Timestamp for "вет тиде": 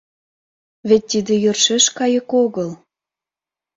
0.87-1.33